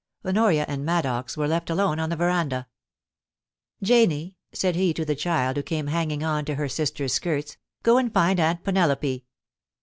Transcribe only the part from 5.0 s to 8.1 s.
the child, who came hanging on to her sister's skirts, * go